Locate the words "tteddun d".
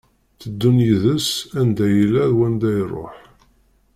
0.33-0.83